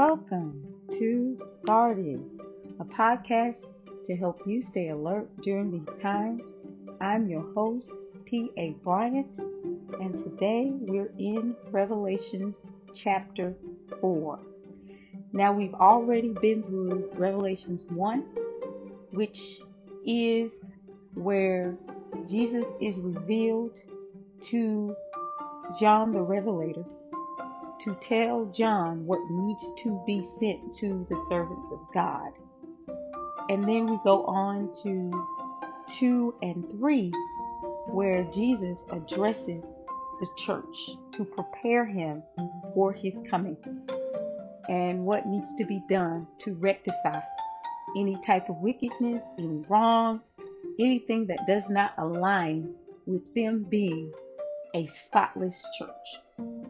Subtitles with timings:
[0.00, 2.40] Welcome to Guardian,
[2.80, 3.66] a podcast
[4.06, 6.46] to help you stay alert during these times.
[7.02, 7.92] I'm your host,
[8.24, 8.70] T.A.
[8.82, 9.36] Bryant,
[10.00, 12.64] and today we're in Revelations
[12.94, 13.54] chapter
[14.00, 14.40] 4.
[15.34, 18.20] Now, we've already been through Revelations 1,
[19.10, 19.60] which
[20.06, 20.76] is
[21.12, 21.76] where
[22.26, 23.76] Jesus is revealed
[24.44, 24.96] to
[25.78, 26.86] John the Revelator
[27.84, 32.32] to tell John what needs to be sent to the servants of God.
[33.48, 35.26] And then we go on to
[35.98, 37.12] 2 and 3,
[37.86, 39.64] where Jesus addresses
[40.20, 42.22] the church to prepare him
[42.74, 43.56] for his coming
[44.68, 47.20] and what needs to be done to rectify
[47.96, 50.20] any type of wickedness, any wrong,
[50.78, 52.74] anything that does not align
[53.06, 54.12] with them being
[54.74, 56.20] a spotless church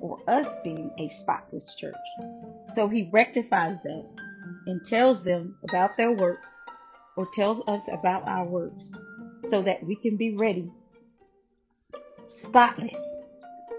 [0.01, 1.95] or us being a spotless church.
[2.74, 4.07] So he rectifies that
[4.66, 6.61] and tells them about their works
[7.16, 8.91] or tells us about our works
[9.49, 10.71] so that we can be ready,
[12.29, 12.99] spotless,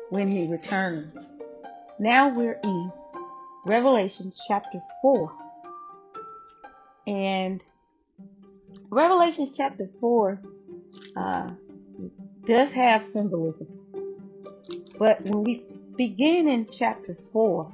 [0.09, 1.31] when he returns.
[1.99, 2.91] Now we're in
[3.65, 5.31] Revelation chapter 4.
[7.07, 7.63] And
[8.89, 10.41] Revelation chapter 4
[11.15, 11.49] uh,
[12.45, 13.67] does have symbolism.
[14.99, 15.65] But when we
[16.01, 17.71] begin in chapter 4,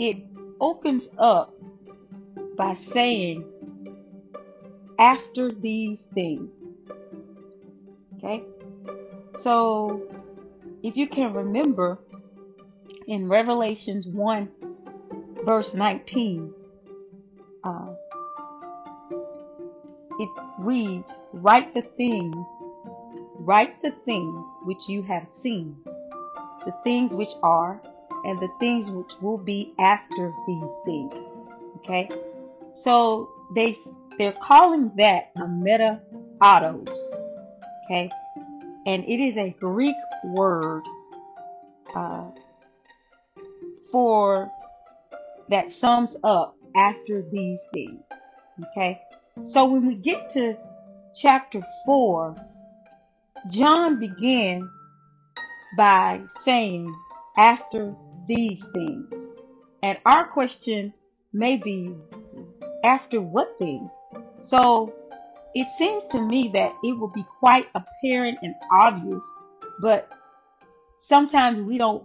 [0.00, 0.16] it
[0.60, 1.54] opens up
[2.56, 3.44] by saying,
[4.98, 6.50] after these things.
[8.16, 8.42] Okay?
[9.40, 10.02] So,
[10.82, 12.00] if you can remember
[13.06, 14.48] in Revelations 1,
[15.44, 16.52] verse 19,
[17.62, 17.94] uh,
[20.18, 22.73] it reads, Write the things
[23.44, 25.76] Write the things which you have seen,
[26.64, 27.78] the things which are,
[28.24, 31.12] and the things which will be after these things.
[31.76, 32.08] Okay?
[32.74, 33.76] So they
[34.16, 36.00] they're calling that a meta
[36.40, 36.88] autos.
[37.84, 38.10] Okay?
[38.86, 40.84] And it is a Greek word
[41.94, 42.30] uh,
[43.92, 44.50] for
[45.50, 48.00] that sums up after these things.
[48.70, 49.02] Okay?
[49.44, 50.56] So when we get to
[51.14, 52.36] chapter 4,
[53.48, 54.70] John begins
[55.76, 56.94] by saying,
[57.36, 57.94] after
[58.26, 59.12] these things.
[59.82, 60.94] And our question
[61.32, 61.94] may be,
[62.84, 63.90] after what things?
[64.38, 64.94] So
[65.54, 69.22] it seems to me that it will be quite apparent and obvious,
[69.80, 70.08] but
[70.98, 72.04] sometimes we don't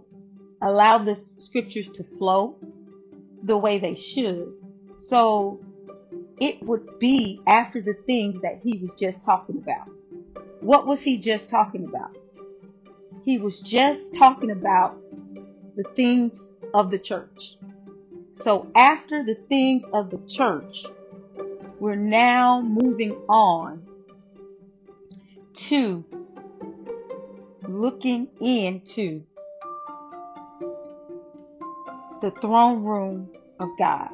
[0.62, 2.56] allow the scriptures to flow
[3.42, 4.52] the way they should.
[4.98, 5.60] So
[6.38, 9.88] it would be after the things that he was just talking about.
[10.60, 12.16] What was he just talking about?
[13.24, 14.98] He was just talking about
[15.76, 17.56] the things of the church.
[18.34, 20.84] So after the things of the church,
[21.78, 23.86] we're now moving on
[25.54, 26.04] to
[27.66, 29.22] looking into
[32.20, 34.10] the throne room of God.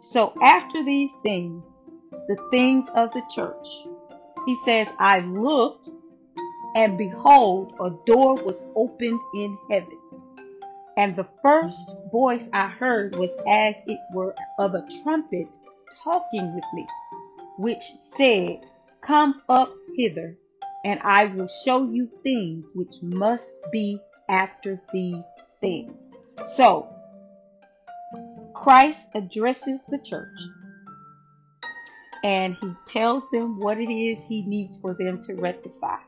[0.00, 1.64] So after these things,
[2.10, 3.66] the things of the church,
[4.46, 5.90] he says, I looked,
[6.76, 9.98] and behold, a door was opened in heaven.
[10.96, 15.48] And the first voice I heard was as it were of a trumpet
[16.02, 16.86] talking with me,
[17.58, 18.64] which said,
[19.02, 20.38] Come up hither,
[20.84, 25.24] and I will show you things which must be after these
[25.60, 25.98] things.
[26.54, 26.88] So,
[28.54, 30.38] Christ addresses the church
[32.22, 35.98] and he tells them what it is he needs for them to rectify.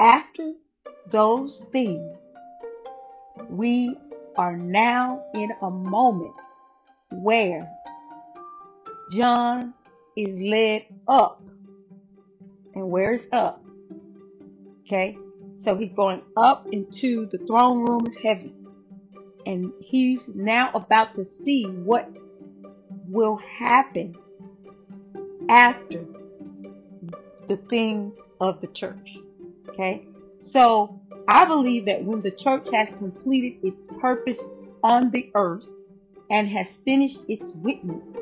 [0.00, 0.52] After
[1.10, 2.34] those things,
[3.48, 3.96] we
[4.36, 6.34] are now in a moment
[7.10, 7.68] where
[9.12, 9.74] John
[10.16, 11.42] is led up.
[12.74, 13.62] And where is up?
[14.80, 15.16] Okay,
[15.58, 18.52] so he's going up into the throne room of heaven.
[19.46, 22.08] And he's now about to see what
[23.08, 24.16] will happen
[25.48, 26.06] after
[27.48, 29.18] the things of the church.
[29.68, 30.02] Okay?
[30.40, 34.40] So I believe that when the church has completed its purpose
[34.82, 35.66] on the earth
[36.30, 38.16] and has finished its witness,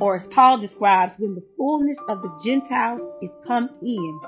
[0.00, 4.20] or as Paul describes, when the fullness of the Gentiles is come in,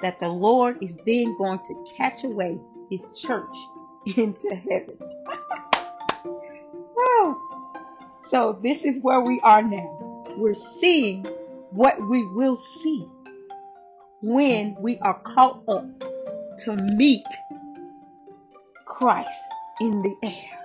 [0.00, 2.58] that the Lord is then going to catch away
[2.90, 3.54] his church
[4.16, 4.96] into heaven.
[8.30, 10.24] so this is where we are now.
[10.36, 11.26] We're seeing
[11.70, 13.06] what we will see
[14.22, 15.84] when we are caught up
[16.64, 17.26] to meet
[18.86, 19.40] Christ
[19.80, 20.58] in the air.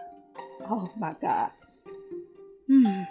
[0.69, 1.51] Oh my God.
[2.67, 3.03] Hmm.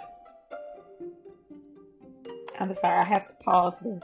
[2.59, 3.99] I'm sorry, I have to pause there.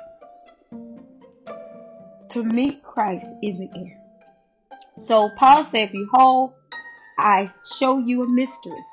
[2.30, 4.02] To meet Christ in the air.
[4.98, 6.54] So Paul said, Behold,
[7.18, 8.84] I show you a mystery.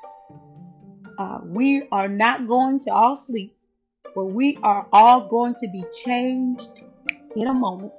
[1.17, 3.55] Uh, we are not going to all sleep,
[4.15, 6.83] but we are all going to be changed
[7.35, 7.93] in a moment,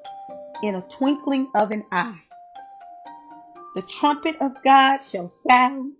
[0.62, 2.20] in a twinkling of an eye.
[3.74, 5.92] The trumpet of God shall sound,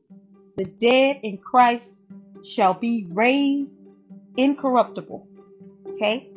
[0.57, 2.03] the dead in Christ
[2.43, 3.89] shall be raised
[4.37, 5.27] incorruptible.
[5.91, 6.29] Okay?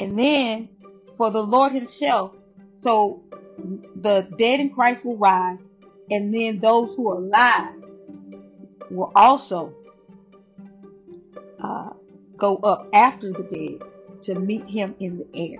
[0.00, 0.68] And then
[1.16, 2.34] for the Lord Himself,
[2.74, 3.22] so
[3.96, 5.58] the dead in Christ will rise,
[6.10, 7.74] and then those who are alive
[8.90, 9.74] will also
[12.38, 15.58] go up after the dead to meet Him in the air.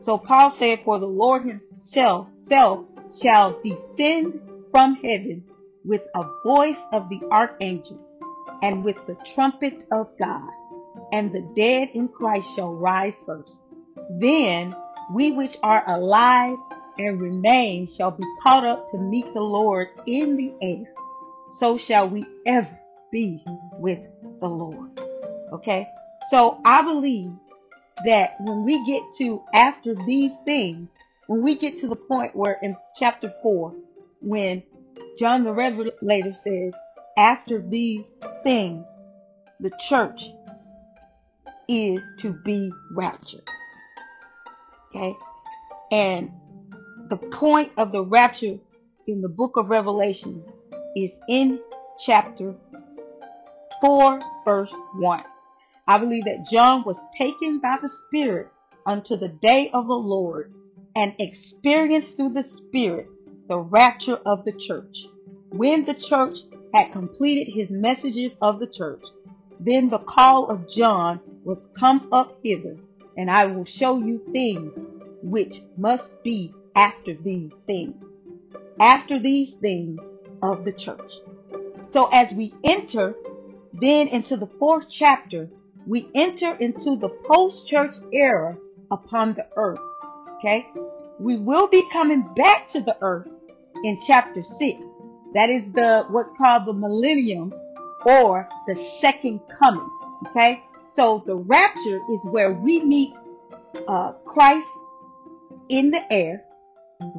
[0.00, 4.40] So Paul said, For the Lord Himself shall descend
[4.70, 5.44] from heaven
[5.84, 8.00] with a voice of the archangel
[8.62, 10.48] and with the trumpet of God,
[11.12, 13.62] and the dead in Christ shall rise first.
[14.18, 14.74] Then
[15.12, 16.56] we which are alive
[16.98, 20.92] and remain shall be caught up to meet the Lord in the air.
[21.58, 22.78] So shall we ever
[23.10, 23.42] be
[23.78, 24.00] with
[24.40, 25.01] the Lord.
[25.52, 25.88] Okay?
[26.30, 27.32] So I believe
[28.06, 30.88] that when we get to after these things,
[31.26, 33.74] when we get to the point where in chapter 4,
[34.20, 34.62] when
[35.18, 36.74] John the Revelator says,
[37.16, 38.10] after these
[38.42, 38.88] things,
[39.60, 40.30] the church
[41.68, 43.48] is to be raptured.
[44.88, 45.14] Okay?
[45.90, 46.30] And
[47.08, 48.58] the point of the rapture
[49.06, 50.42] in the book of Revelation
[50.96, 51.60] is in
[52.04, 52.54] chapter
[53.80, 55.24] 4, verse 1.
[55.92, 58.48] I believe that John was taken by the Spirit
[58.86, 60.50] unto the day of the Lord
[60.96, 63.08] and experienced through the Spirit
[63.46, 65.04] the rapture of the church.
[65.50, 66.38] When the church
[66.72, 69.04] had completed his messages of the church,
[69.60, 72.78] then the call of John was come up hither,
[73.18, 74.86] and I will show you things
[75.22, 78.02] which must be after these things.
[78.80, 80.00] After these things
[80.42, 81.12] of the church.
[81.84, 83.14] So as we enter
[83.74, 85.50] then into the fourth chapter,
[85.86, 88.56] we enter into the post-church era
[88.90, 89.80] upon the earth.
[90.38, 90.68] Okay?
[91.18, 93.28] We will be coming back to the earth
[93.84, 94.78] in chapter 6.
[95.34, 97.54] That is the what's called the millennium
[98.04, 99.88] or the second coming.
[100.28, 100.62] Okay?
[100.90, 103.16] So the rapture is where we meet
[103.88, 104.68] uh, Christ
[105.68, 106.44] in the air.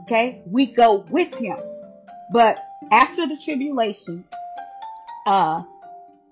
[0.03, 0.41] Okay?
[0.45, 1.57] We go with him.
[2.31, 2.57] But
[2.91, 4.23] after the tribulation,
[5.25, 5.63] uh,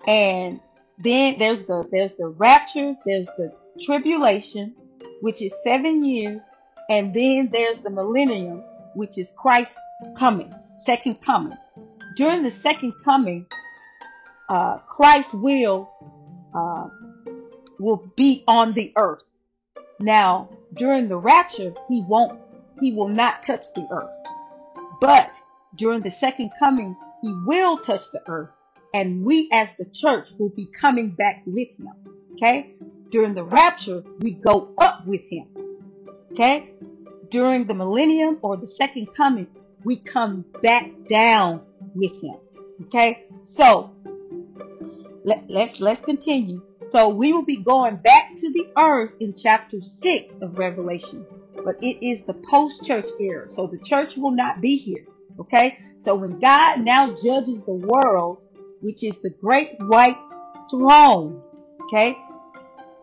[0.06, 0.60] and
[0.98, 4.74] then there's the there's the rapture, there's the tribulation,
[5.20, 6.48] which is seven years,
[6.88, 8.62] and then there's the millennium,
[8.94, 9.76] which is Christ
[10.16, 10.52] coming,
[10.84, 11.56] second coming.
[12.16, 13.46] During the second coming,
[14.48, 15.90] uh, Christ will
[16.54, 16.88] uh,
[17.78, 19.24] will be on the earth.
[19.98, 22.38] Now, during the rapture, he won't,
[22.80, 24.10] he will not touch the earth.
[25.00, 25.34] But
[25.76, 28.50] during the second coming, he will touch the earth
[28.94, 31.88] and we as the church will be coming back with him.
[32.34, 32.74] Okay?
[33.10, 35.46] During the rapture, we go up with him.
[36.32, 36.70] Okay?
[37.30, 39.46] During the millennium or the second coming,
[39.84, 41.62] we come back down
[41.94, 42.36] with him.
[42.82, 43.26] Okay?
[43.44, 43.90] So,
[45.24, 46.62] let, let's, let's continue.
[46.88, 51.24] So we will be going back to the earth in chapter 6 of Revelation.
[51.64, 53.48] But it is the post-church era.
[53.48, 55.06] So the church will not be here.
[55.38, 55.78] Okay?
[55.98, 58.42] So when God now judges the world,
[58.82, 60.18] which is the great white
[60.70, 61.42] throne.
[61.84, 62.18] Okay?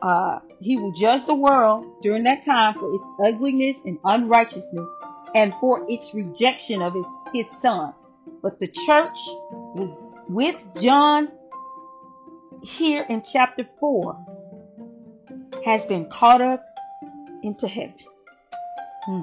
[0.02, 4.88] Uh, he will judge the world during that time for its ugliness and unrighteousness
[5.36, 7.94] and for its rejection of his, his son.
[8.42, 9.18] But the church
[10.28, 11.30] with John
[12.62, 14.26] here in chapter 4
[15.66, 16.66] has been caught up
[17.44, 17.96] into heaven.
[19.06, 19.22] Hmm.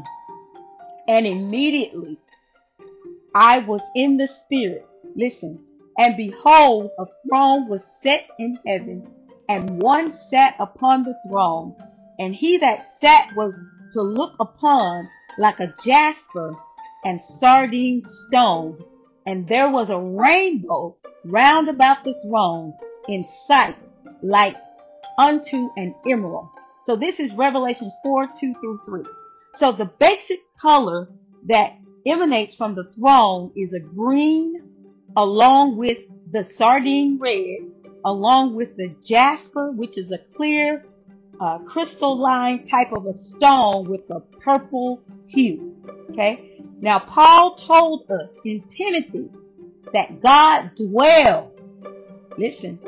[1.08, 2.18] And immediately
[3.34, 4.86] I was in the spirit.
[5.14, 5.60] Listen,
[5.98, 9.10] and behold, a throne was set in heaven,
[9.48, 11.74] and one sat upon the throne.
[12.18, 13.58] And he that sat was
[13.92, 16.56] to look upon like a jasper
[17.04, 18.82] and sardine stone.
[19.26, 22.74] And there was a rainbow round about the throne
[23.08, 23.76] in sight
[24.22, 24.56] like
[25.18, 26.48] unto an emerald.
[26.82, 29.02] So this is Revelations 4, 2 through 3.
[29.54, 31.08] So the basic color
[31.46, 31.72] that
[32.06, 34.65] emanates from the throne is a green,
[35.16, 35.98] along with
[36.30, 37.70] the sardine red,
[38.04, 40.84] along with the jasper, which is a clear
[41.40, 45.76] uh, crystalline type of a stone with a purple hue.
[46.10, 46.60] Okay.
[46.80, 49.30] Now Paul told us in Timothy
[49.92, 51.84] that God dwells.
[52.36, 52.78] Listen,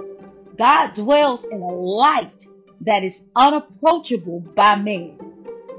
[0.57, 2.47] God dwells in a light
[2.83, 5.19] that is unapproachable by man.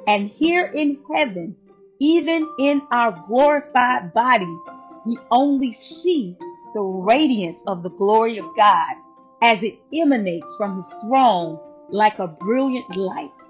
[0.08, 1.56] And here in heaven,
[2.00, 4.60] even in our glorified bodies,
[5.06, 6.36] we only see
[6.74, 8.96] the radiance of the glory of God
[9.42, 13.42] as it emanates from his throne like a brilliant light.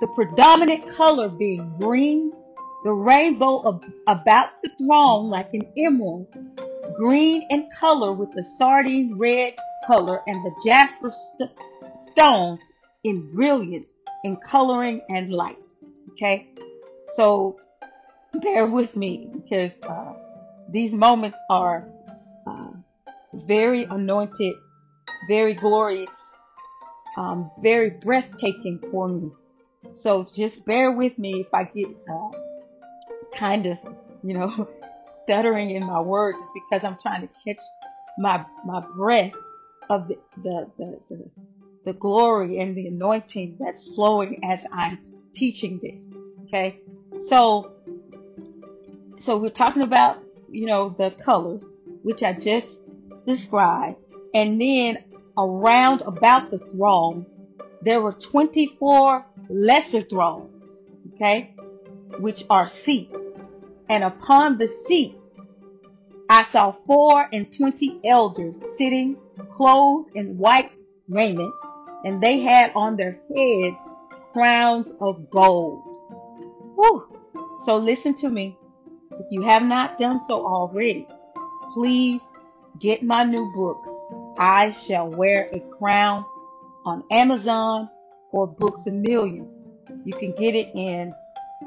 [0.00, 2.32] The predominant color being green,
[2.84, 6.26] the rainbow of, about the throne like an emerald,
[6.94, 9.54] green in color with the sardine red
[9.86, 11.50] color and the jasper st-
[11.98, 12.58] stone
[13.04, 13.94] in brilliance
[14.24, 15.56] in coloring and light.
[16.12, 16.46] Okay,
[17.14, 17.56] so
[18.42, 20.14] bear with me because uh,
[20.70, 21.88] these moments are
[22.46, 22.70] uh,
[23.34, 24.54] very anointed,
[25.28, 26.40] very glorious,
[27.16, 29.30] um, very breathtaking for me.
[29.94, 32.30] So just bear with me if I get uh,
[33.34, 33.78] kind of,
[34.22, 34.68] you know,
[35.22, 36.38] stuttering in my words.
[36.54, 37.62] Because I'm trying to catch
[38.18, 39.32] my my breath
[39.88, 41.30] of the the, the, the,
[41.86, 44.98] the glory and the anointing that's flowing as I'm
[45.34, 46.16] teaching this.
[46.46, 46.78] Okay,
[47.28, 47.72] so
[49.18, 51.62] so we're talking about you know the colors
[52.02, 52.80] which I just
[53.26, 53.98] described,
[54.34, 54.98] and then
[55.36, 57.26] around about the throne
[57.82, 61.54] there were 24 lesser thrones, okay,
[62.18, 63.20] which are seats,
[63.88, 65.40] and upon the seats
[66.28, 69.16] I saw four and twenty elders sitting
[69.56, 70.70] clothed in white
[71.08, 71.54] raiment,
[72.04, 73.84] and they had on their heads
[74.32, 75.82] crowns of gold.
[76.76, 77.18] Whew.
[77.64, 78.56] So listen to me.
[79.20, 81.06] If you have not done so already,
[81.74, 82.22] please
[82.78, 83.76] get my new book,
[84.38, 86.24] I Shall Wear a Crown,
[86.86, 87.90] on Amazon
[88.32, 89.46] or Books a Million.
[90.06, 91.12] You can get it in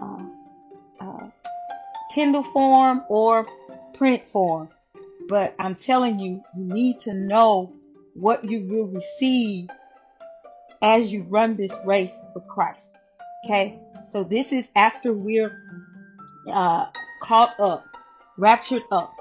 [0.01, 0.23] uh,
[0.99, 1.27] uh,
[2.15, 3.45] Kindle form or
[3.93, 4.69] print form.
[5.29, 7.71] But I'm telling you, you need to know
[8.15, 9.69] what you will receive
[10.81, 12.95] as you run this race for Christ.
[13.45, 13.79] Okay?
[14.11, 15.55] So this is after we're
[16.51, 16.87] uh,
[17.23, 17.85] caught up,
[18.37, 19.15] raptured up.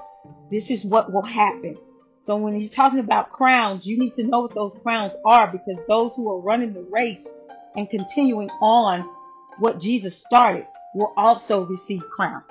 [0.51, 1.77] This is what will happen.
[2.21, 5.79] So when he's talking about crowns, you need to know what those crowns are because
[5.87, 7.27] those who are running the race
[7.75, 9.09] and continuing on
[9.57, 12.43] what Jesus started will also receive crowns.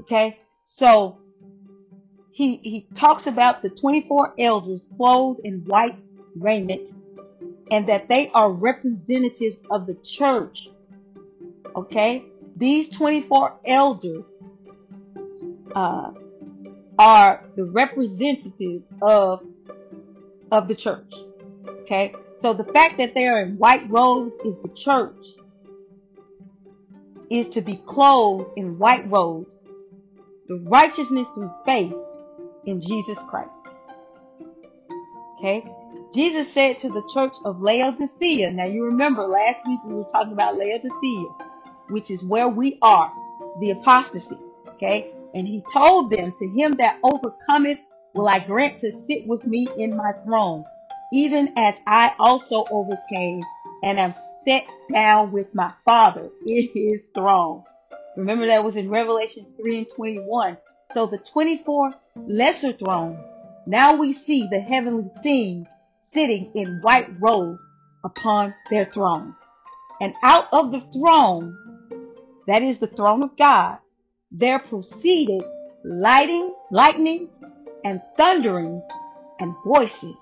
[0.00, 0.38] Okay?
[0.66, 1.18] So
[2.32, 5.98] he he talks about the 24 elders clothed in white
[6.36, 6.90] raiment
[7.70, 10.68] and that they are representatives of the church.
[11.76, 12.24] Okay?
[12.56, 14.26] These 24 elders
[15.74, 16.10] uh,
[16.98, 19.42] are the representatives of
[20.52, 21.14] of the church.
[21.82, 22.14] Okay?
[22.36, 25.26] So the fact that they are in white robes is the church
[27.30, 29.64] is to be clothed in white robes,
[30.48, 31.94] the righteousness through faith
[32.66, 33.68] in Jesus Christ.
[35.38, 35.64] Okay?
[36.12, 40.32] Jesus said to the church of Laodicea, now you remember last week we were talking
[40.32, 41.28] about Laodicea,
[41.88, 43.12] which is where we are,
[43.60, 44.36] the apostasy.
[44.68, 45.12] Okay?
[45.34, 47.78] And he told them, To him that overcometh
[48.14, 50.64] will I grant to sit with me in my throne,
[51.12, 53.42] even as I also overcame
[53.82, 57.64] and am set down with my Father in his throne.
[58.16, 60.56] Remember that was in Revelations 3 and 21.
[60.92, 63.26] So the 24 lesser thrones,
[63.66, 67.62] now we see the heavenly scene sitting in white robes
[68.04, 69.36] upon their thrones.
[70.00, 71.56] And out of the throne,
[72.46, 73.78] that is the throne of God,
[74.30, 75.42] there proceeded
[75.84, 77.32] lighting, lightnings
[77.84, 78.84] and thunderings
[79.40, 80.16] and voices.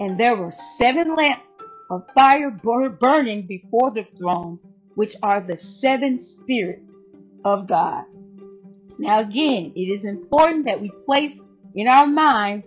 [0.00, 1.56] And there were seven lamps
[1.90, 4.58] of fire burning before the throne,
[4.94, 6.94] which are the seven spirits
[7.44, 8.04] of God.
[8.98, 11.40] Now again, it is important that we place
[11.74, 12.64] in our mind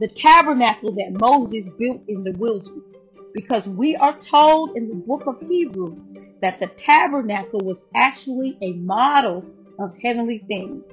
[0.00, 2.92] the tabernacle that Moses built in the wilderness.
[3.32, 5.96] Because we are told in the book of Hebrew
[6.40, 9.44] that the tabernacle was actually a model
[9.78, 10.84] of heavenly things.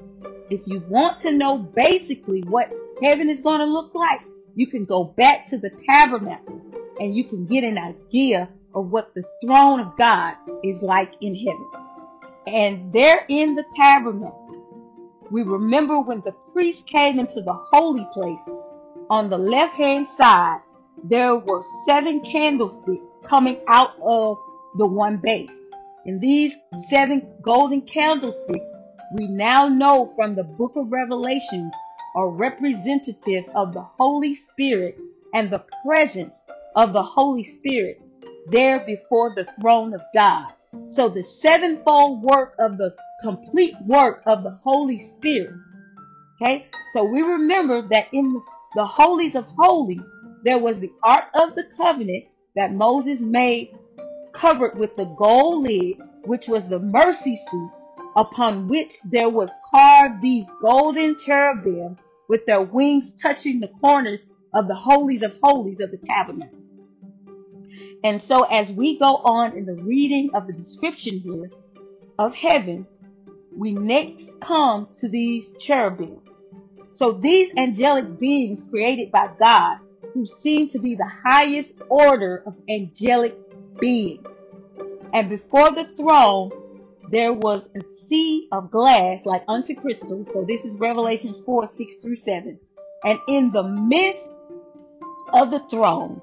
[0.50, 2.72] If you want to know basically what
[3.02, 4.22] heaven is going to look like,
[4.56, 6.62] you can go back to the tabernacle
[7.00, 11.36] and you can get an idea of what the throne of God is like in
[11.36, 11.68] heaven.
[12.46, 14.40] And there in the tabernacle,
[15.32, 18.48] we remember when the priest came into the holy place
[19.10, 20.60] on the left hand side,
[21.04, 24.38] there were seven candlesticks coming out of
[24.76, 25.58] the one base.
[26.06, 26.58] And these
[26.90, 28.70] seven golden candlesticks,
[29.14, 31.74] we now know from the book of Revelations,
[32.16, 34.98] are representative of the Holy Spirit
[35.34, 36.46] and the presence
[36.76, 38.02] of the Holy Spirit
[38.52, 40.52] there before the throne of God.
[40.88, 45.54] So the sevenfold work of the complete work of the Holy Spirit
[46.42, 48.42] Okay, so we remember that in
[48.76, 50.04] the holies of holies,
[50.44, 53.70] there was the Ark of the Covenant that Moses made
[54.34, 57.70] covered with the gold lid, which was the mercy seat,
[58.16, 61.98] upon which there was carved these golden cherubim
[62.28, 64.22] with their wings touching the corners
[64.54, 66.60] of the holies of holies of the tabernacle.
[68.04, 71.50] And so as we go on in the reading of the description here
[72.20, 72.86] of heaven,
[73.56, 76.40] we next come to these cherubims.
[76.94, 79.78] So these angelic beings created by God
[80.14, 83.38] who seem to be the highest order of angelic
[83.80, 84.52] beings.
[85.14, 86.52] And before the throne,
[87.10, 90.26] there was a sea of glass like unto crystal.
[90.26, 92.60] So this is Revelations 4, 6 through 7.
[93.04, 94.36] And in the midst
[95.34, 96.22] of the throne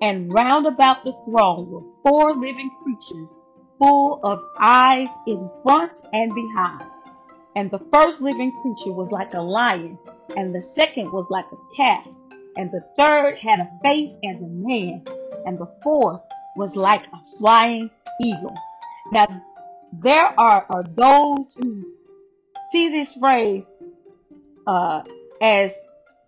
[0.00, 3.38] and round about the throne were four living creatures
[3.78, 6.84] full of eyes in front and behind.
[7.54, 9.98] And the first living creature was like a lion,
[10.36, 12.06] and the second was like a calf,
[12.56, 15.04] and the third had a face as a man,
[15.44, 16.20] and the fourth
[16.56, 17.90] was like a flying
[18.20, 18.56] eagle.
[19.12, 19.26] Now,
[19.92, 21.84] there are, are those who
[22.70, 23.70] see this phrase
[24.66, 25.02] uh,
[25.40, 25.72] as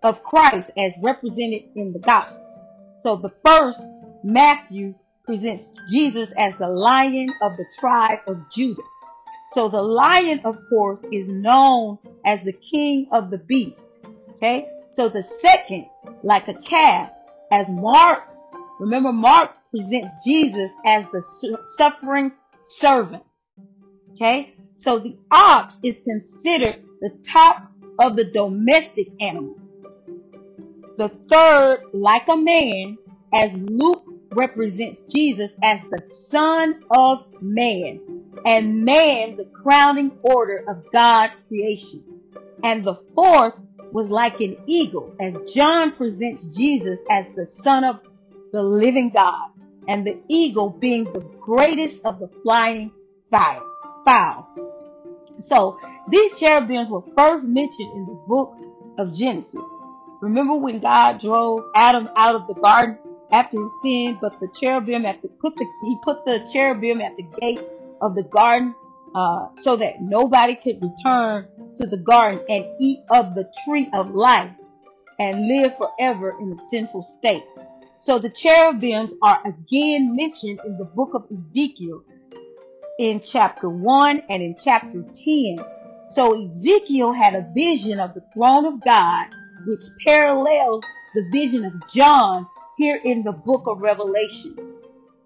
[0.02, 2.62] of Christ as represented in the Gospels.
[2.98, 3.80] So the first,
[4.22, 8.82] Matthew, presents Jesus as the lion of the tribe of Judah.
[9.52, 14.00] So the lion, of course, is known as the king of the beast.
[14.36, 14.68] Okay.
[14.90, 15.86] So the second,
[16.22, 17.10] like a calf,
[17.50, 18.24] as Mark,
[18.78, 21.22] remember Mark presents Jesus as the
[21.76, 23.24] suffering servant.
[24.12, 24.54] Okay.
[24.74, 29.56] So the ox is considered the top of the domestic animal.
[30.96, 32.98] The third, like a man,
[33.32, 38.00] as Luke represents Jesus as the son of man
[38.44, 42.04] and man the crowning order of God's creation.
[42.62, 43.54] And the fourth
[43.92, 48.00] was like an eagle, as John presents Jesus as the Son of
[48.52, 49.50] the living God,
[49.88, 52.90] and the eagle being the greatest of the flying
[53.30, 54.48] fowl.
[55.40, 58.56] So these cherubims were first mentioned in the book
[58.98, 59.64] of Genesis.
[60.20, 62.98] Remember when God drove Adam out of the garden
[63.32, 67.16] after his sin, but the cherubim at the put the he put the cherubim at
[67.16, 67.60] the gate
[68.00, 68.74] of the garden
[69.14, 74.14] uh, so that nobody could return to the garden and eat of the tree of
[74.14, 74.50] life
[75.18, 77.44] and live forever in a sinful state.
[78.04, 82.02] So the cherubims are again mentioned in the book of Ezekiel
[82.98, 85.56] in chapter 1 and in chapter 10.
[86.10, 89.28] So Ezekiel had a vision of the throne of God,
[89.66, 94.54] which parallels the vision of John here in the book of Revelation.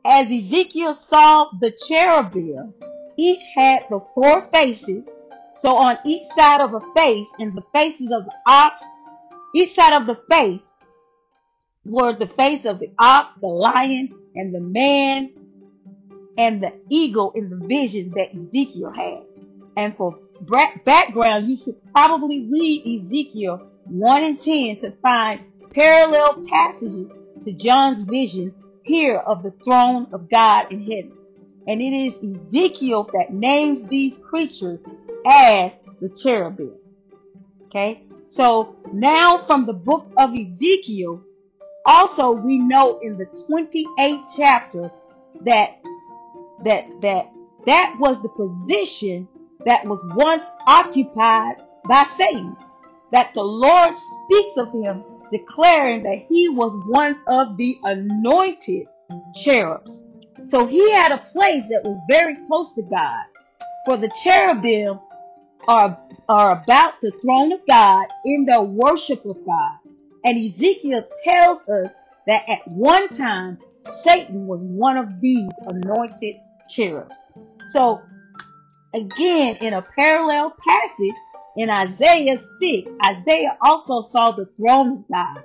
[0.04, 2.74] As Ezekiel saw the cherubim,
[3.16, 5.02] each had the four faces.
[5.56, 8.80] So on each side of a face, and the faces of the ox,
[9.52, 10.74] each side of the face
[11.84, 15.30] were the face of the ox, the lion, and the man,
[16.36, 19.22] and the eagle in the vision that Ezekiel had.
[19.76, 20.18] And for
[20.84, 27.10] background, you should probably read Ezekiel 1 and 10 to find parallel passages
[27.42, 31.12] to John's vision here of the throne of God in heaven.
[31.66, 34.80] And it is Ezekiel that names these creatures
[35.26, 36.74] as the cherubim.
[37.66, 38.02] Okay.
[38.28, 41.22] So now from the book of Ezekiel,
[41.88, 44.92] also we know in the 28th chapter
[45.46, 45.78] that,
[46.64, 47.30] that, that,
[47.66, 49.26] that was the position
[49.64, 51.56] that was once occupied
[51.88, 52.56] by Satan.
[53.10, 58.86] That the Lord speaks of him declaring that he was one of the anointed
[59.34, 60.02] cherubs.
[60.46, 63.24] So he had a place that was very close to God.
[63.86, 65.00] For the cherubim
[65.66, 65.98] are,
[66.28, 69.78] are about the throne of God in their worship of God.
[70.28, 71.90] And Ezekiel tells us
[72.26, 76.34] that at one time, Satan was one of these anointed
[76.68, 77.14] cherubs.
[77.68, 78.02] So
[78.94, 81.16] again, in a parallel passage
[81.56, 85.44] in Isaiah 6, Isaiah also saw the throne of God.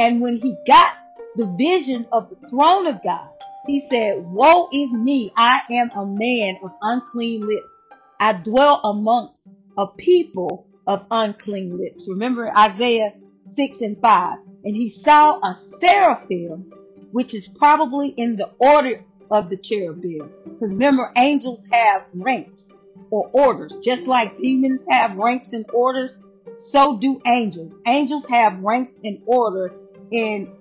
[0.00, 0.94] And when he got
[1.36, 3.28] the vision of the throne of God,
[3.68, 7.80] he said, Woe is me, I am a man of unclean lips.
[8.18, 12.08] I dwell amongst a people of unclean lips.
[12.08, 13.12] Remember Isaiah
[13.44, 14.38] 6 and 5.
[14.64, 16.72] And he saw a seraphim,
[17.12, 20.30] which is probably in the order of the cherubim.
[20.44, 22.76] Because remember, angels have ranks
[23.10, 23.76] or orders.
[23.82, 26.12] Just like demons have ranks and orders,
[26.56, 27.74] so do angels.
[27.86, 29.72] Angels have ranks and order
[30.10, 30.52] in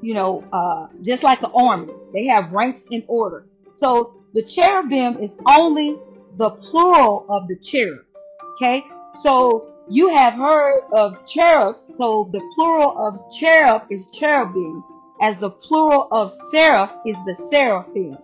[0.00, 1.92] you know, uh, just like the army.
[2.12, 3.46] They have ranks and order.
[3.72, 5.96] So the cherubim is only
[6.36, 8.04] the plural of the cherub.
[8.54, 8.84] Okay.
[9.22, 14.84] So You have heard of cherubs, so the plural of cherub is cherubim,
[15.22, 18.18] as the plural of seraph is the seraphim.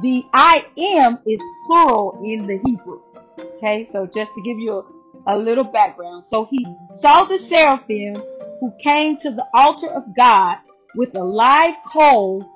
[0.00, 3.02] The I am is plural in the Hebrew.
[3.38, 4.82] Okay, so just to give you
[5.26, 6.24] a, a little background.
[6.24, 8.22] So he saw the seraphim
[8.60, 10.56] who came to the altar of God
[10.94, 12.48] with a live coal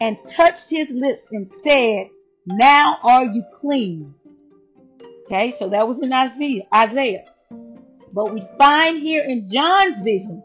[0.00, 2.08] and touched his lips and said,
[2.46, 4.14] Now are you clean.
[5.26, 6.64] Okay, so that was in Isaiah.
[6.72, 7.24] Isaiah.
[8.14, 10.44] But we find here in John's vision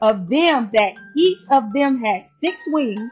[0.00, 3.10] of them that each of them had six wings,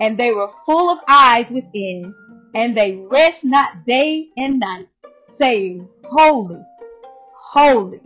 [0.00, 2.14] and they were full of eyes within,
[2.54, 4.86] and they rest not day and night,
[5.22, 6.64] saying, Holy,
[7.34, 8.00] holy,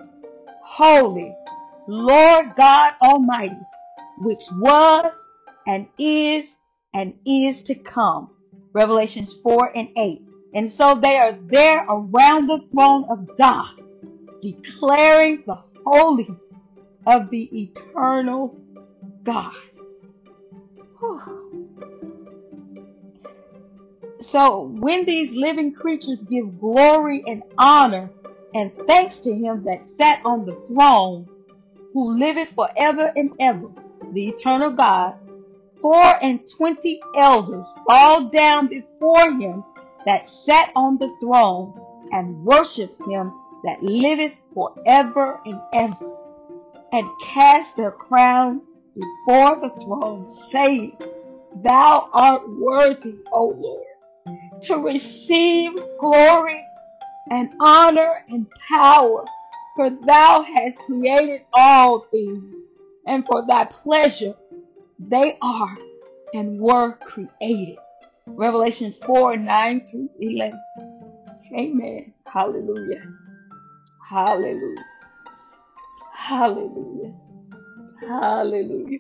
[0.63, 1.35] holy,
[1.87, 3.61] Lord God Almighty,
[4.21, 5.15] which was
[5.67, 6.47] and is
[6.95, 8.31] and is to come.
[8.73, 10.23] Revelations 4 and 8.
[10.55, 13.69] And so they are there around the throne of God
[14.41, 16.41] declaring the holiness
[17.07, 18.57] of the eternal
[19.23, 19.53] God.
[24.21, 28.11] So when these living creatures give glory and honor
[28.55, 31.29] and thanks to him that sat on the throne,
[31.93, 33.69] who liveth forever and ever,
[34.13, 35.15] the eternal God,
[35.81, 39.65] four and twenty elders fall down before him
[40.07, 41.73] that sat on the throne
[42.13, 43.33] and worship him
[43.67, 46.17] that liveth forever and ever,
[46.93, 50.97] and cast their crowns before the throne, saying,
[51.65, 56.65] Thou art worthy, O Lord, to receive glory
[57.31, 59.25] and honor and power,
[59.75, 62.61] for thou hast created all things,
[63.07, 64.35] and for thy pleasure
[64.99, 65.77] they are
[66.35, 67.79] and were created.
[68.27, 70.59] Revelations 4 9 through 11.
[71.53, 72.13] Amen.
[72.27, 73.03] Hallelujah.
[74.09, 74.85] Hallelujah.
[76.15, 77.13] Hallelujah.
[78.01, 78.99] Hallelujah.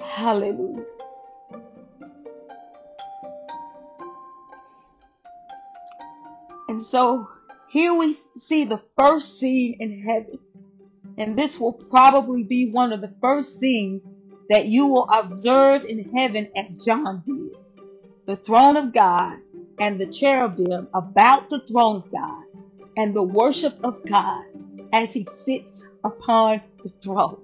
[0.00, 0.84] Hallelujah.
[6.68, 7.28] And so
[7.70, 10.38] here we see the first scene in heaven.
[11.18, 14.04] And this will probably be one of the first scenes
[14.48, 17.56] that you will observe in heaven as John did.
[18.26, 19.38] The throne of God
[19.80, 22.43] and the cherubim about the throne of God
[22.96, 24.44] and the worship of God
[24.92, 27.40] as he sits upon the throne.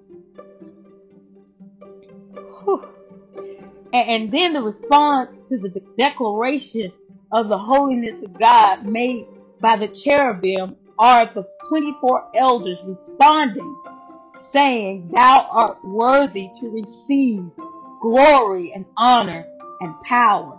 [3.92, 6.92] And then the response to the declaration
[7.32, 9.26] of the holiness of God made
[9.60, 13.76] by the cherubim are the 24 elders responding,
[14.52, 17.42] saying, Thou art worthy to receive
[18.00, 19.44] glory and honor
[19.80, 20.56] and power.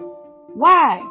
[0.53, 1.01] Why?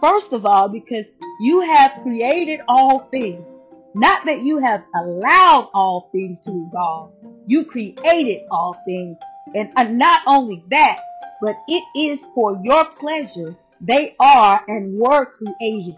[0.00, 1.06] First of all, because
[1.40, 3.46] you have created all things.
[3.94, 7.12] Not that you have allowed all things to evolve.
[7.46, 9.16] You created all things.
[9.54, 10.98] And uh, not only that,
[11.40, 15.96] but it is for your pleasure they are and were created.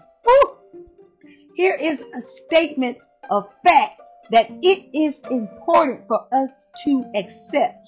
[1.54, 2.98] Here is a statement
[3.30, 7.86] of fact that it is important for us to accept.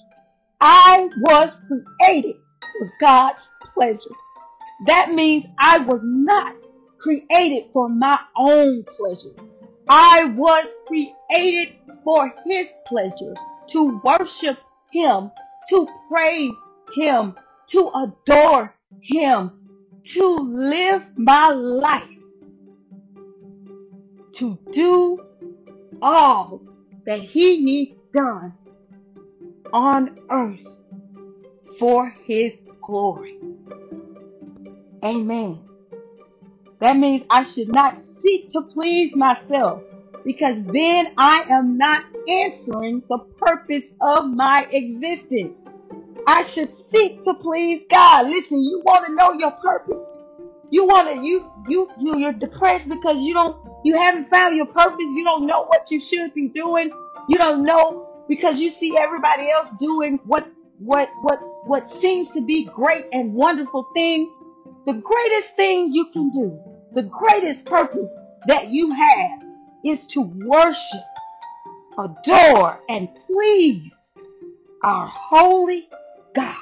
[0.61, 4.15] I was created for God's pleasure.
[4.85, 6.53] That means I was not
[7.07, 9.33] created for my own pleasure.
[9.87, 13.33] I was created for His pleasure
[13.67, 14.59] to worship
[14.91, 15.31] Him,
[15.69, 16.55] to praise
[16.93, 17.35] Him,
[17.67, 19.51] to adore Him,
[20.03, 22.03] to live my life,
[24.33, 25.23] to do
[26.01, 26.61] all
[27.05, 28.53] that He needs done
[29.71, 30.67] on earth
[31.79, 33.39] for His glory.
[35.01, 35.66] Amen.
[36.79, 39.81] That means I should not seek to please myself
[40.23, 45.53] because then I am not answering the purpose of my existence.
[46.27, 48.27] I should seek to please God.
[48.27, 50.17] Listen, you want to know your purpose.
[50.69, 54.65] You want to, you, you, you, you're depressed because you don't, you haven't found your
[54.65, 55.09] purpose.
[55.09, 56.91] You don't know what you should be doing.
[57.29, 60.45] You don't know because you see everybody else doing what,
[60.79, 64.33] what, what, what seems to be great and wonderful things.
[64.87, 66.57] The greatest thing you can do,
[66.93, 68.09] the greatest purpose
[68.47, 69.43] that you have
[69.83, 71.03] is to worship,
[71.99, 74.13] adore, and please
[74.81, 75.89] our holy
[76.33, 76.55] God.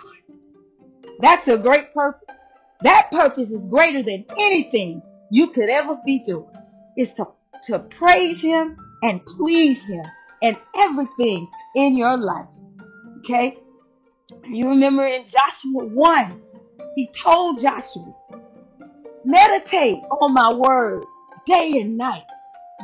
[1.19, 2.47] That's a great purpose.
[2.81, 6.49] That purpose is greater than anything you could ever be doing.
[6.97, 7.27] Is to,
[7.65, 10.03] to praise Him and please Him
[10.41, 12.49] and everything in your life.
[13.19, 13.59] Okay?
[14.49, 16.41] You remember in Joshua 1,
[16.95, 18.13] he told Joshua,
[19.23, 21.03] meditate on my word
[21.45, 22.23] day and night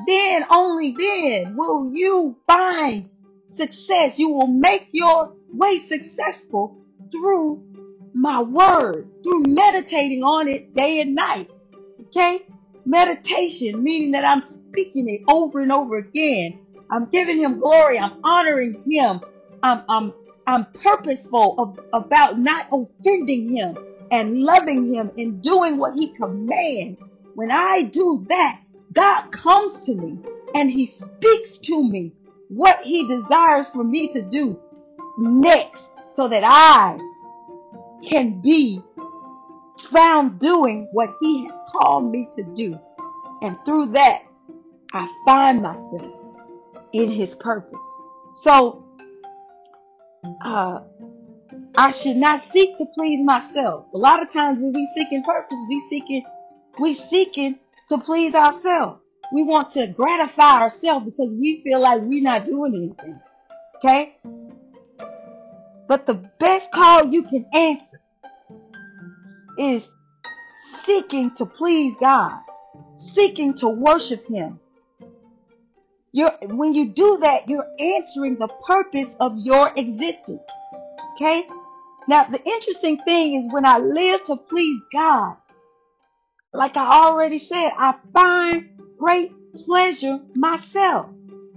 [0.07, 3.09] then only then will you find
[3.45, 4.17] success.
[4.17, 6.77] You will make your way successful
[7.11, 7.63] through
[8.13, 11.49] my word, through meditating on it day and night.
[12.07, 12.45] Okay?
[12.85, 16.59] Meditation, meaning that I'm speaking it over and over again.
[16.89, 17.99] I'm giving him glory.
[17.99, 19.21] I'm honoring him.
[19.63, 20.13] I'm, I'm,
[20.47, 23.77] I'm purposeful of, about not offending him
[24.11, 27.07] and loving him and doing what he commands.
[27.35, 28.59] When I do that,
[28.93, 30.19] God comes to me
[30.53, 32.13] and he speaks to me
[32.49, 34.59] what he desires for me to do
[35.17, 36.97] next so that I
[38.05, 38.81] can be
[39.79, 42.77] found doing what he has called me to do.
[43.41, 44.23] And through that,
[44.93, 46.13] I find myself
[46.93, 47.85] in his purpose.
[48.35, 48.83] So,
[50.41, 50.79] uh,
[51.77, 53.85] I should not seek to please myself.
[53.93, 56.23] A lot of times when we seeking purpose, we seeking,
[56.79, 59.01] we seeking to please ourselves.
[59.33, 63.19] We want to gratify ourselves because we feel like we're not doing anything.
[63.77, 64.17] Okay?
[65.87, 67.99] But the best call you can answer
[69.57, 69.89] is
[70.83, 72.39] seeking to please God,
[72.95, 74.59] seeking to worship Him.
[76.13, 80.41] You're, when you do that, you're answering the purpose of your existence.
[81.15, 81.47] Okay?
[82.07, 85.37] Now, the interesting thing is when I live to please God,
[86.53, 89.31] like I already said, I find great
[89.65, 91.07] pleasure myself.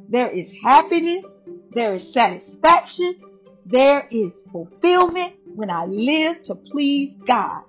[0.09, 1.27] There is happiness,
[1.73, 3.21] there is satisfaction,
[3.67, 7.63] there is fulfillment when I live to please God.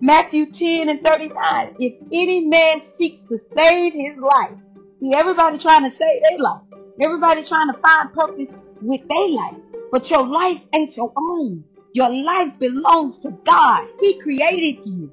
[0.00, 1.76] Matthew 10 and 39.
[1.80, 4.56] If any man seeks to save his life,
[4.98, 6.62] see everybody trying to save their life.
[7.00, 9.56] Everybody trying to find purpose with their life.
[9.90, 11.64] But your life ain't your own.
[11.92, 13.86] Your life belongs to God.
[14.00, 15.12] He created you.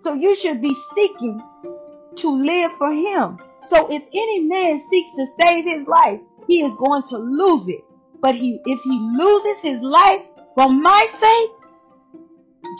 [0.00, 1.40] So you should be seeking
[2.16, 3.38] to live for Him.
[3.66, 7.84] So if any man seeks to save his life, he is going to lose it.
[8.20, 10.22] But he, if he loses his life
[10.54, 11.50] for my sake,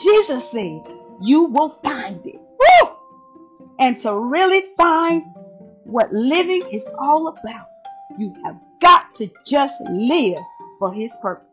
[0.03, 0.81] Jesus said,
[1.21, 2.35] you will find it.
[2.35, 2.89] Woo!
[3.79, 5.23] And to really find
[5.85, 7.67] what living is all about,
[8.17, 10.41] you have got to just live
[10.79, 11.47] for his purpose.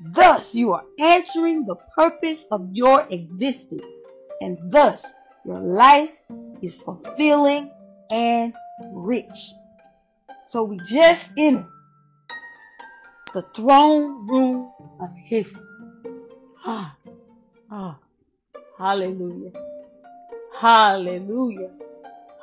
[0.00, 3.84] Thus, you are answering the purpose of your existence
[4.40, 5.04] and thus
[5.44, 6.10] your life
[6.60, 7.70] is fulfilling
[8.10, 8.54] and
[8.92, 9.54] rich.
[10.46, 11.66] So we just entered
[13.32, 15.66] the throne room of heaven.
[16.64, 16.96] Ah,
[17.70, 17.98] ah,
[18.78, 19.52] hallelujah.
[20.58, 21.70] Hallelujah.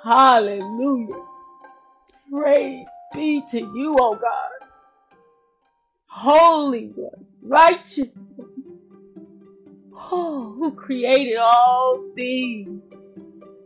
[0.03, 1.25] Hallelujah.
[2.31, 4.69] Praise be to you, O God.
[6.07, 8.49] Holy One, righteous One,
[9.93, 12.83] oh, who created all things.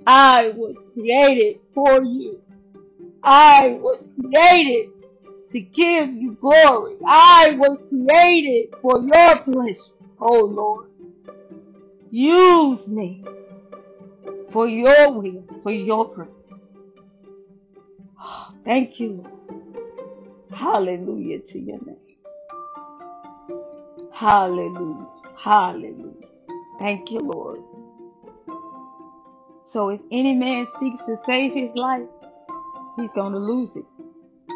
[0.07, 2.41] I was created for you.
[3.23, 4.89] I was created
[5.49, 6.95] to give you glory.
[7.05, 10.87] I was created for your pleasure, oh Lord.
[12.11, 13.23] Use me
[14.53, 16.79] for your will, for your purpose.
[18.63, 19.25] thank you.
[20.53, 21.97] Hallelujah to your name.
[24.13, 25.07] Hallelujah.
[25.35, 26.27] Hallelujah.
[26.79, 27.61] Thank you, Lord.
[29.65, 32.07] So if any man seeks to save his life,
[32.95, 33.85] he's going to lose it.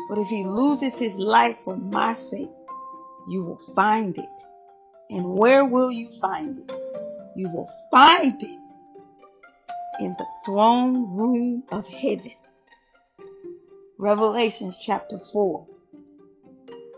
[0.10, 2.52] But if he loses his life for my sake,
[3.28, 4.38] you will find it.
[5.10, 6.72] And where will you find it?
[7.36, 8.67] You will find it
[10.00, 12.34] in the throne room of heaven.
[13.98, 15.68] Revelations chapter 4.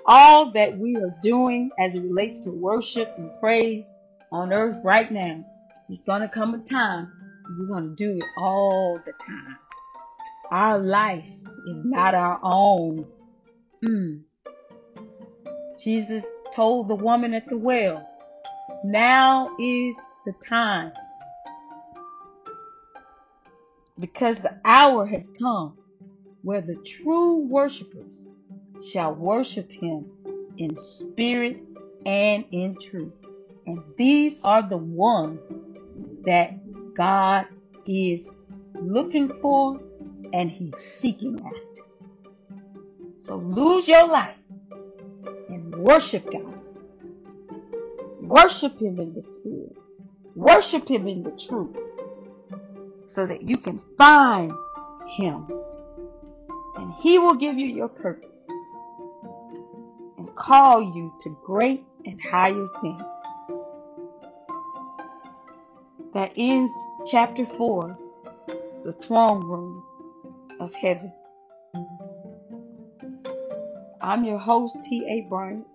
[0.05, 3.85] All that we are doing as it relates to worship and praise
[4.31, 5.43] on earth right now,
[5.87, 7.11] there's going to come a time
[7.57, 9.57] we're going to do it all the time.
[10.51, 13.05] Our life is not our own.
[13.83, 14.21] Mm.
[15.83, 18.07] Jesus told the woman at the well,
[18.83, 20.91] now is the time.
[23.99, 25.77] Because the hour has come
[26.41, 28.27] where the true worshipers
[28.83, 30.05] shall worship him
[30.57, 31.61] in spirit
[32.05, 33.13] and in truth.
[33.65, 35.45] And these are the ones
[36.25, 37.47] that God
[37.85, 38.29] is
[38.81, 39.81] looking for
[40.31, 41.83] and he's seeking after.
[43.19, 44.37] So lose your life
[45.49, 46.61] and worship God.
[48.21, 49.75] Worship him in the spirit.
[50.35, 51.75] Worship him in the truth
[53.09, 54.53] so that you can find
[55.17, 55.47] him
[56.75, 58.49] and he will give you your purpose
[60.17, 63.03] and call you to great and higher things.
[66.13, 66.71] That ends
[67.07, 67.97] chapter 4,
[68.85, 69.83] the throne room.
[70.59, 71.11] of heaven.
[74.01, 75.27] I'm your host, T.A.
[75.29, 75.65] Bryant.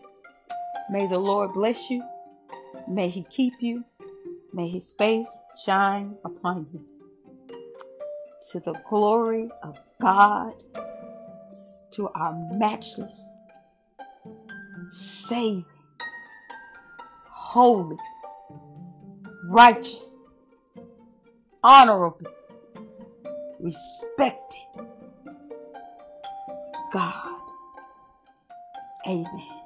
[0.90, 2.02] May the Lord bless you.
[2.88, 3.84] May He keep you.
[4.52, 5.28] May His face
[5.64, 6.93] shine upon you.
[8.54, 10.54] To the glory of God,
[11.94, 13.20] to our matchless,
[14.92, 15.64] saving,
[17.26, 17.96] holy,
[19.50, 19.98] righteous,
[21.64, 22.28] honorable,
[23.60, 24.86] respected
[26.92, 27.40] God.
[29.08, 29.63] Amen.